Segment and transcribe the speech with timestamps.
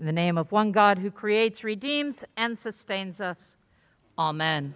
[0.00, 3.58] In the name of one God who creates, redeems, and sustains us.
[4.18, 4.74] Amen.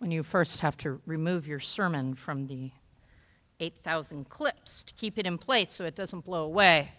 [0.00, 2.72] When you first have to remove your sermon from the
[3.60, 6.90] 8,000 clips to keep it in place so it doesn't blow away.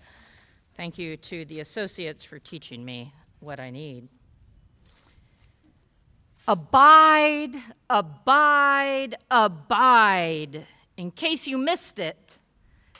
[0.75, 4.07] Thank you to the associates for teaching me what I need.
[6.47, 7.55] Abide,
[7.89, 10.65] abide, abide.
[10.97, 12.39] In case you missed it,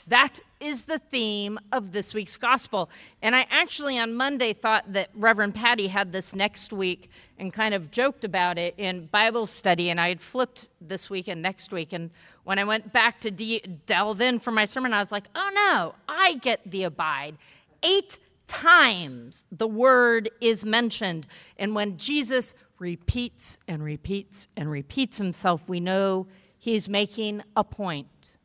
[0.06, 2.88] that is the theme of this week's gospel.
[3.20, 7.74] And I actually on Monday thought that Reverend Patty had this next week and kind
[7.74, 9.90] of joked about it in Bible study.
[9.90, 11.92] And I had flipped this week and next week.
[11.92, 12.10] And
[12.44, 15.50] when I went back to de- delve in for my sermon, I was like, oh
[15.54, 17.36] no, I get the abide.
[17.82, 21.26] Eight times the word is mentioned.
[21.58, 26.26] And when Jesus repeats and repeats and repeats himself, we know
[26.58, 28.36] he's making a point.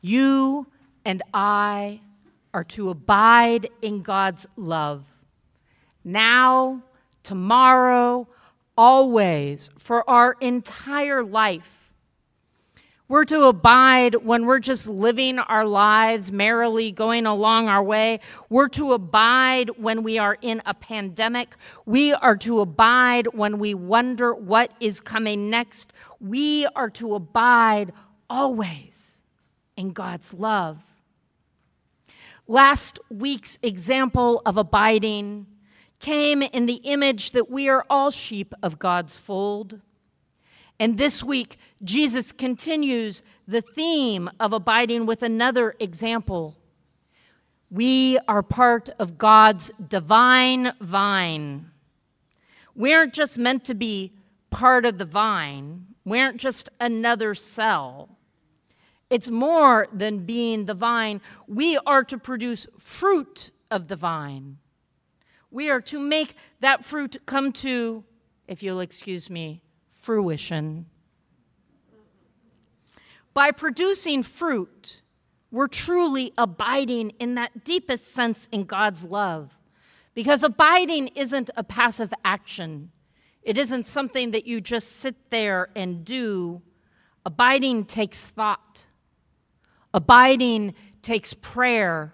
[0.00, 0.66] You
[1.04, 2.00] and I
[2.54, 5.04] are to abide in God's love.
[6.04, 6.82] Now,
[7.22, 8.28] tomorrow,
[8.76, 11.77] always, for our entire life.
[13.10, 18.20] We're to abide when we're just living our lives merrily, going along our way.
[18.50, 21.56] We're to abide when we are in a pandemic.
[21.86, 25.94] We are to abide when we wonder what is coming next.
[26.20, 27.92] We are to abide
[28.28, 29.22] always
[29.74, 30.82] in God's love.
[32.46, 35.46] Last week's example of abiding
[35.98, 39.80] came in the image that we are all sheep of God's fold.
[40.80, 46.56] And this week, Jesus continues the theme of abiding with another example.
[47.70, 51.70] We are part of God's divine vine.
[52.74, 54.12] We aren't just meant to be
[54.50, 58.08] part of the vine, we aren't just another cell.
[59.10, 61.20] It's more than being the vine.
[61.46, 64.58] We are to produce fruit of the vine.
[65.50, 68.04] We are to make that fruit come to,
[68.46, 69.62] if you'll excuse me,
[69.98, 70.86] fruition.
[73.34, 75.02] By producing fruit,
[75.50, 79.58] we're truly abiding in that deepest sense in God's love.
[80.14, 82.90] Because abiding isn't a passive action,
[83.42, 86.60] it isn't something that you just sit there and do.
[87.24, 88.86] Abiding takes thought,
[89.94, 92.12] abiding takes prayer,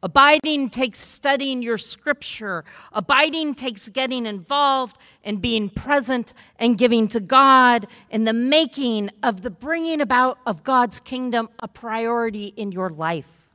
[0.00, 2.64] Abiding takes studying your scripture.
[2.92, 9.42] Abiding takes getting involved and being present and giving to God and the making of
[9.42, 13.48] the bringing about of God's kingdom a priority in your life.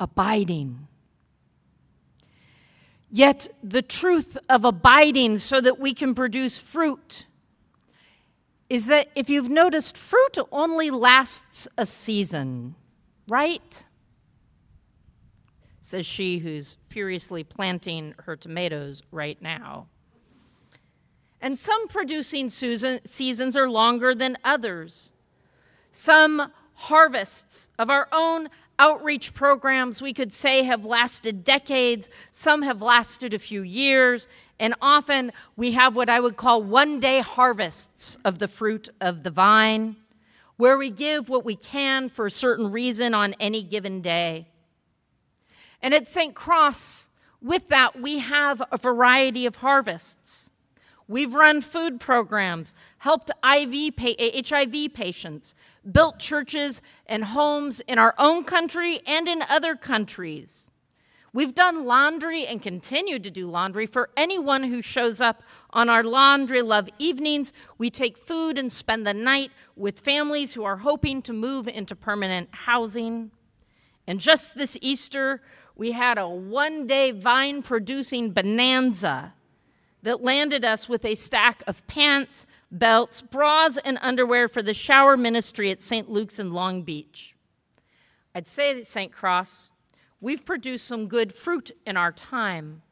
[0.00, 0.88] Abiding.
[3.10, 7.26] Yet the truth of abiding so that we can produce fruit
[8.68, 12.74] is that if you've noticed, fruit only lasts a season,
[13.28, 13.84] right?
[15.88, 19.86] Says she who's furiously planting her tomatoes right now.
[21.40, 25.12] And some producing seasons are longer than others.
[25.90, 32.10] Some harvests of our own outreach programs, we could say, have lasted decades.
[32.32, 34.28] Some have lasted a few years.
[34.60, 39.22] And often we have what I would call one day harvests of the fruit of
[39.22, 39.96] the vine,
[40.56, 44.48] where we give what we can for a certain reason on any given day.
[45.82, 46.34] And at St.
[46.34, 47.08] Cross,
[47.40, 50.50] with that, we have a variety of harvests.
[51.06, 55.54] We've run food programs, helped IV, HIV patients,
[55.90, 60.68] built churches and homes in our own country and in other countries.
[61.32, 66.02] We've done laundry and continue to do laundry for anyone who shows up on our
[66.02, 67.52] Laundry Love evenings.
[67.76, 71.94] We take food and spend the night with families who are hoping to move into
[71.94, 73.30] permanent housing.
[74.06, 75.42] And just this Easter,
[75.78, 79.32] we had a one day vine producing bonanza
[80.02, 85.16] that landed us with a stack of pants, belts, bras, and underwear for the shower
[85.16, 86.10] ministry at St.
[86.10, 87.34] Luke's in Long Beach.
[88.34, 89.12] I'd say at St.
[89.12, 89.70] Cross,
[90.20, 92.82] we've produced some good fruit in our time.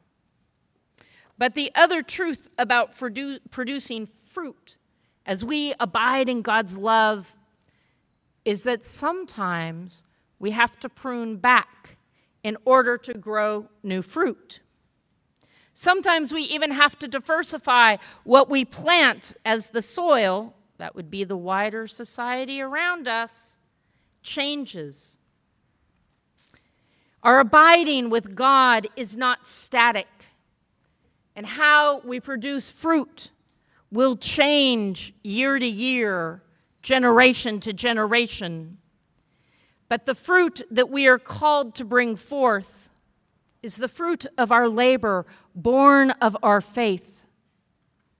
[1.37, 4.77] But the other truth about produ- producing fruit
[5.25, 7.35] as we abide in God's love
[8.45, 10.03] is that sometimes
[10.39, 11.96] we have to prune back
[12.47, 14.61] in order to grow new fruit.
[15.73, 21.25] Sometimes we even have to diversify what we plant as the soil, that would be
[21.25, 23.57] the wider society around us,
[24.23, 25.17] changes.
[27.21, 30.07] Our abiding with God is not static,
[31.35, 33.29] and how we produce fruit
[33.91, 36.43] will change year to year,
[36.81, 38.77] generation to generation.
[39.89, 42.89] But the fruit that we are called to bring forth
[43.63, 45.25] is the fruit of our labor,
[45.55, 47.23] born of our faith.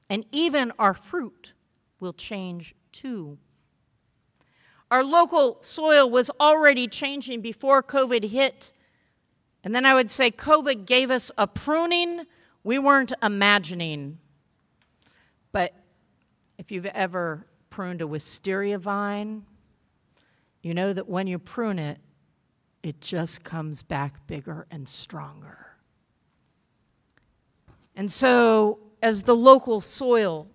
[0.10, 1.54] And even our fruit
[2.00, 3.38] will change too.
[4.90, 8.72] Our local soil was already changing before COVID hit.
[9.64, 12.22] And then I would say COVID gave us a pruning
[12.64, 14.18] we weren't imagining.
[15.52, 15.74] But
[16.58, 19.46] if you've ever pruned a wisteria vine,
[20.68, 21.98] you know that when you prune it,
[22.84, 25.68] it just comes back bigger and stronger.
[27.96, 30.50] And so, as the local soil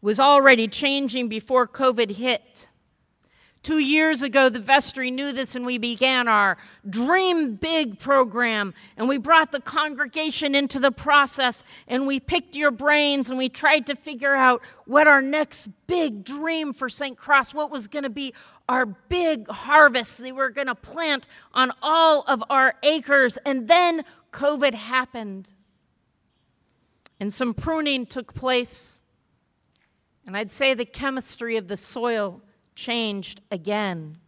[0.00, 2.70] was already changing before COVID hit,
[3.62, 6.56] Two years ago, the vestry knew this, and we began our
[6.88, 8.72] Dream Big program.
[8.96, 13.50] And we brought the congregation into the process, and we picked your brains, and we
[13.50, 17.18] tried to figure out what our next big dream for St.
[17.18, 18.32] Cross, what was going to be
[18.70, 23.36] our big harvest they were going to plant on all of our acres.
[23.44, 25.50] And then COVID happened,
[27.18, 29.02] and some pruning took place.
[30.24, 32.42] And I'd say the chemistry of the soil
[32.76, 34.18] changed again.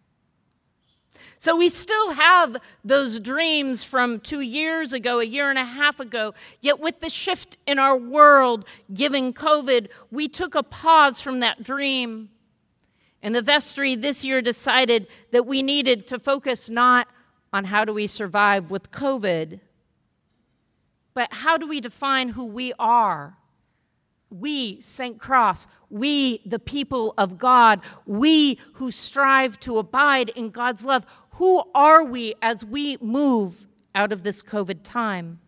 [1.39, 6.01] So we still have those dreams from two years ago, a year and a half
[6.01, 6.35] ago.
[6.61, 11.63] Yet, with the shift in our world, given COVID, we took a pause from that
[11.63, 12.31] dream.
[13.23, 17.09] And the vestry this year decided that we needed to focus not
[17.53, 19.61] on how do we survive with COVID,
[21.15, 23.37] but how do we define who we are
[24.33, 25.19] we, St.
[25.19, 31.63] Cross, we, the people of God, we who strive to abide in God's love, who
[31.75, 35.41] are we as we move out of this COVID time?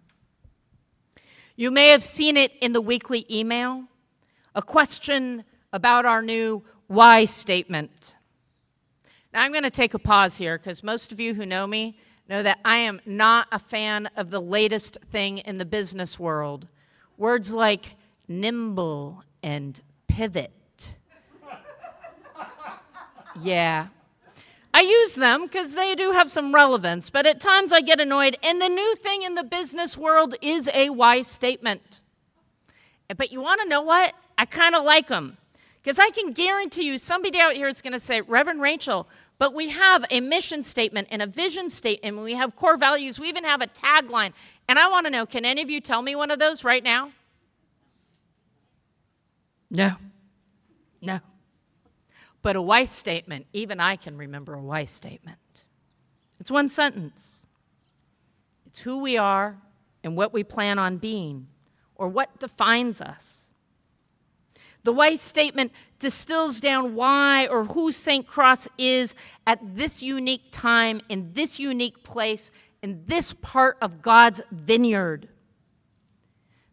[1.57, 3.85] You may have seen it in the weekly email
[4.55, 5.45] a question
[5.75, 8.17] about our new why statement.
[9.33, 11.99] Now, I'm going to take a pause here because most of you who know me
[12.29, 16.69] know that I am not a fan of the latest thing in the business world.
[17.19, 17.97] Words like
[18.29, 20.97] nimble, and pivot.
[23.43, 23.89] yeah.
[24.73, 28.39] I use them because they do have some relevance, but at times I get annoyed.
[28.43, 32.01] And the new thing in the business world is a why statement.
[33.17, 34.15] But you want to know what?
[34.39, 35.37] I kind of like them
[35.85, 39.53] because I can guarantee you somebody out here is going to say, Reverend Rachel, but
[39.53, 43.21] we have a mission statement and a vision statement, we have core values.
[43.21, 44.33] We even have a tagline.
[44.67, 46.83] And I want to know can any of you tell me one of those right
[46.83, 47.13] now?
[49.71, 49.97] No.
[51.03, 51.21] No.
[52.41, 55.65] But a why statement, even I can remember a why statement.
[56.41, 57.45] It's one sentence.
[58.67, 59.59] It's who we are
[60.03, 61.49] and what we plan on being,
[61.95, 63.44] or what defines us.
[64.85, 68.27] The why statement distills down why or who St.
[68.27, 69.15] Cross is
[69.47, 72.51] at this unique time, in this unique place,
[72.83, 75.29] in this part of God's vineyard.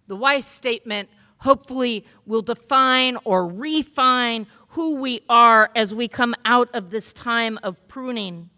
[0.08, 6.70] The why statement hopefully will define or refine who we are as we come out
[6.74, 8.50] of this time of pruning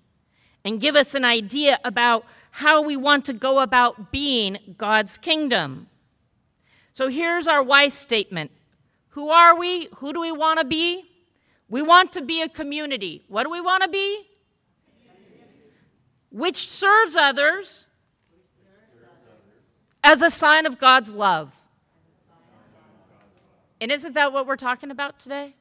[0.66, 5.88] and give us an idea about how we want to go about being God's kingdom.
[6.92, 8.52] So here's our why statement
[9.14, 9.90] Who are we?
[9.98, 11.06] Who do we want to be?
[11.70, 13.24] We want to be a community.
[13.28, 14.24] What do we want to be?
[16.32, 17.90] Which serves others
[20.04, 21.56] as a sign of God's love.
[23.80, 25.54] And isn't that what we're talking about today?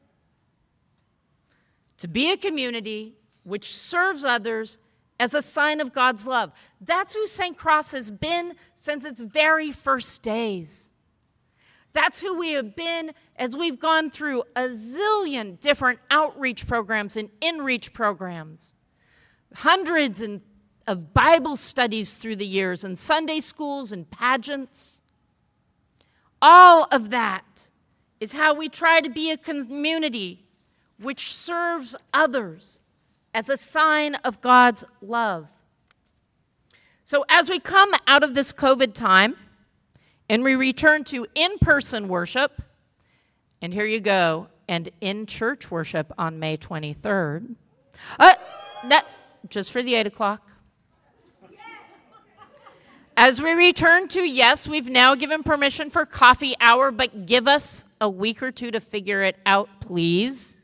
[1.98, 4.78] To be a community which serves others
[5.20, 6.52] as a sign of God's love.
[6.80, 7.54] That's who St.
[7.56, 10.91] Cross has been since its very first days.
[11.92, 17.28] That's who we have been as we've gone through a zillion different outreach programs and
[17.40, 18.74] inreach programs,
[19.54, 20.22] hundreds
[20.86, 25.02] of Bible studies through the years, and Sunday schools and pageants.
[26.40, 27.68] All of that
[28.20, 30.44] is how we try to be a community
[30.98, 32.80] which serves others
[33.34, 35.48] as a sign of God's love.
[37.04, 39.36] So, as we come out of this COVID time
[40.28, 42.62] and we return to in person worship,
[43.60, 47.54] and here you go, and in church worship on May 23rd.
[48.18, 48.34] Uh,
[48.88, 49.06] that,
[49.48, 50.52] just for the 8 o'clock.
[53.14, 57.84] As we return to, yes, we've now given permission for coffee hour, but give us
[58.00, 60.56] a week or two to figure it out, please.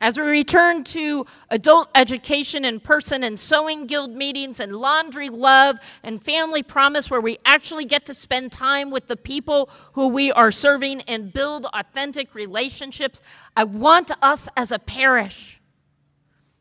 [0.00, 5.76] As we return to adult education in person and sewing guild meetings and laundry love
[6.04, 10.30] and family promise, where we actually get to spend time with the people who we
[10.30, 13.20] are serving and build authentic relationships,
[13.56, 15.60] I want us as a parish,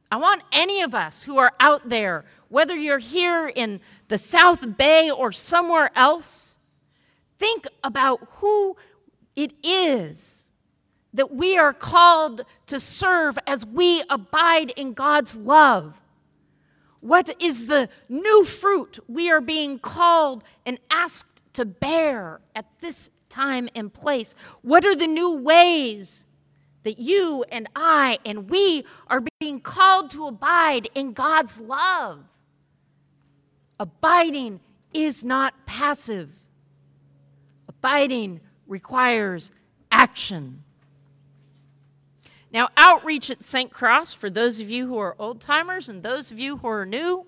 [0.09, 4.77] I want any of us who are out there, whether you're here in the South
[4.77, 6.57] Bay or somewhere else,
[7.37, 8.77] think about who
[9.35, 10.46] it is
[11.17, 15.99] that we are called to serve as we abide in God's love.
[16.99, 23.09] What is the new fruit we are being called and asked to bear at this
[23.29, 24.35] time and place?
[24.61, 26.23] What are the new ways
[26.83, 32.19] that you and I and we are being called to abide in God's love?
[33.79, 34.59] Abiding
[34.93, 36.29] is not passive,
[37.67, 39.51] abiding requires
[39.91, 40.63] action.
[42.57, 43.69] Now, outreach at St.
[43.69, 46.87] Cross, for those of you who are old timers and those of you who are
[46.87, 47.23] new,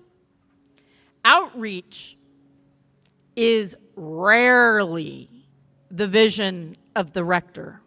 [1.24, 2.18] outreach
[3.36, 5.30] is rarely
[5.88, 7.80] the vision of the rector.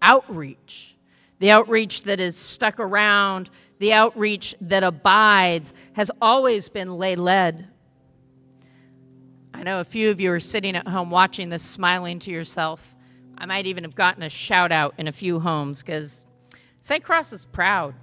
[0.00, 0.96] Outreach,
[1.38, 7.68] the outreach that is stuck around, the outreach that abides, has always been lay led.
[9.52, 12.96] I know a few of you are sitting at home watching this, smiling to yourself.
[13.38, 16.24] I might even have gotten a shout out in a few homes because
[16.80, 17.02] St.
[17.04, 17.94] Cross is proud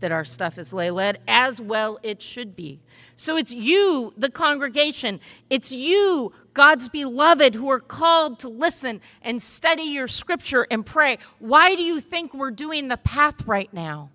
[0.00, 2.80] that our stuff is lay led, as well it should be.
[3.16, 9.40] So it's you, the congregation, it's you, God's beloved, who are called to listen and
[9.40, 11.18] study your scripture and pray.
[11.38, 14.10] Why do you think we're doing the path right now?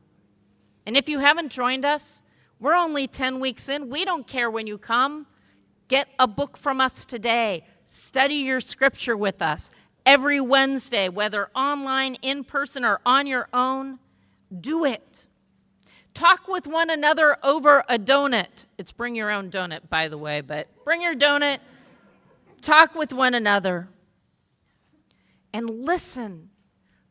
[0.85, 2.23] And if you haven't joined us,
[2.59, 3.89] we're only 10 weeks in.
[3.89, 5.27] We don't care when you come.
[5.87, 7.63] Get a book from us today.
[7.83, 9.69] Study your scripture with us
[10.05, 13.99] every Wednesday, whether online, in person, or on your own.
[14.61, 15.25] Do it.
[16.13, 18.67] Talk with one another over a donut.
[18.77, 21.59] It's bring your own donut, by the way, but bring your donut.
[22.61, 23.89] Talk with one another.
[25.51, 26.49] And listen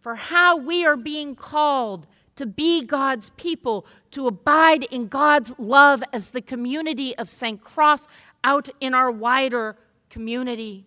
[0.00, 6.02] for how we are being called to be God's people, to abide in God's love
[6.12, 7.62] as the community of St.
[7.62, 8.08] Cross
[8.42, 9.76] out in our wider
[10.10, 10.86] community.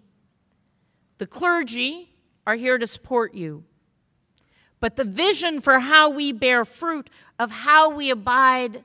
[1.17, 3.63] The clergy are here to support you.
[4.79, 7.09] But the vision for how we bear fruit,
[7.39, 8.83] of how we abide,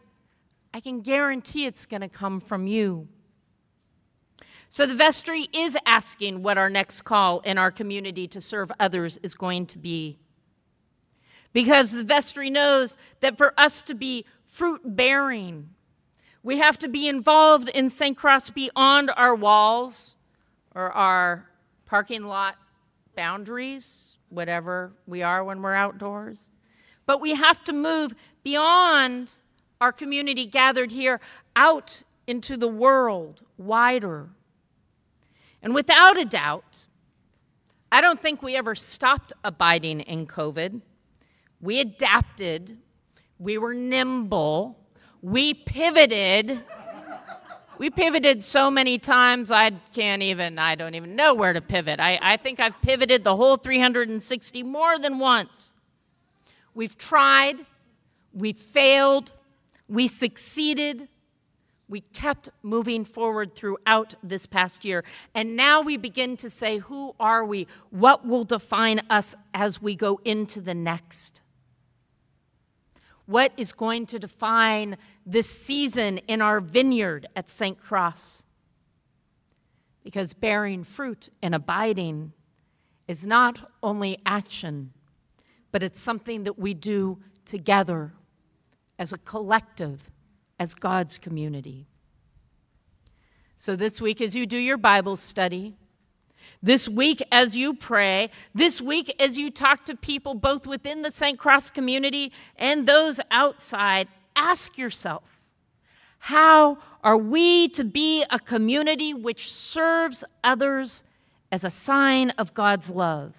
[0.73, 3.09] I can guarantee it's going to come from you.
[4.71, 9.19] So the vestry is asking what our next call in our community to serve others
[9.23, 10.19] is going to be.
[11.53, 15.69] Because the vestry knows that for us to be fruit bearing,
[16.43, 18.17] we have to be involved in St.
[18.17, 20.17] Cross beyond our walls
[20.75, 21.51] or our
[21.93, 22.57] parking lot
[23.15, 26.49] boundaries, whatever we are when we're outdoors.
[27.05, 29.35] But we have to move beyond
[29.79, 31.21] our community gathered here
[31.55, 34.31] out into the world wider.
[35.63, 36.87] And without a doubt,
[37.91, 40.81] I don't think we ever stopped abiding in COVID.
[41.61, 42.79] We adapted,
[43.39, 44.79] we were nimble,
[45.21, 46.65] we pivoted
[47.83, 51.99] we pivoted so many times, I can't even, I don't even know where to pivot.
[51.99, 55.75] I, I think I've pivoted the whole 360 more than once.
[56.75, 57.67] We've tried,
[58.33, 59.33] we failed,
[59.89, 61.09] we succeeded,
[61.89, 65.03] we kept moving forward throughout this past year.
[65.35, 67.67] And now we begin to say, who are we?
[67.91, 71.42] What will define us as we go into the next?
[73.27, 77.81] What is going to define this season in our vineyard at St.
[77.81, 78.45] Cross?
[80.03, 82.33] Because bearing fruit and abiding
[83.07, 84.93] is not only action,
[85.71, 88.13] but it's something that we do together
[88.99, 90.11] as a collective,
[90.59, 91.87] as God's community.
[93.59, 95.77] So, this week, as you do your Bible study,
[96.63, 101.11] this week, as you pray, this week, as you talk to people both within the
[101.11, 101.39] St.
[101.39, 105.41] Cross community and those outside, ask yourself
[106.27, 111.03] how are we to be a community which serves others
[111.51, 113.35] as a sign of God's love?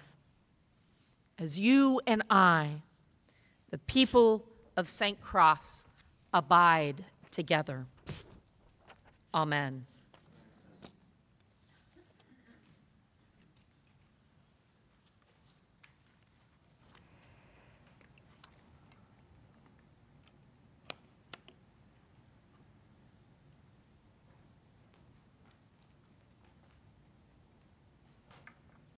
[1.38, 2.82] As you and I,
[3.70, 4.44] the people
[4.76, 5.18] of St.
[5.22, 5.86] Cross,
[6.34, 7.86] abide together.
[9.32, 9.86] Amen.